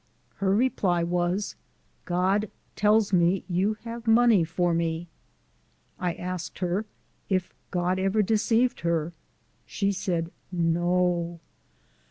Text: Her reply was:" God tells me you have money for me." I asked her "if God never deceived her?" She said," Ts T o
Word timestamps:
Her 0.37 0.55
reply 0.55 1.03
was:" 1.03 1.55
God 2.05 2.49
tells 2.75 3.13
me 3.13 3.45
you 3.47 3.75
have 3.83 4.07
money 4.07 4.43
for 4.43 4.73
me." 4.73 5.09
I 5.99 6.15
asked 6.15 6.57
her 6.57 6.87
"if 7.29 7.53
God 7.69 7.97
never 7.99 8.23
deceived 8.23 8.79
her?" 8.79 9.13
She 9.67 9.91
said," 9.91 10.31
Ts 10.51 10.71
T 10.73 10.77
o 10.79 11.39